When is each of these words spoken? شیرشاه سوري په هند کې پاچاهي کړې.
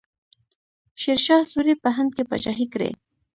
شیرشاه 1.01 1.43
سوري 1.51 1.73
په 1.83 1.89
هند 1.95 2.11
کې 2.15 2.23
پاچاهي 2.29 2.67
کړې. 2.73 2.89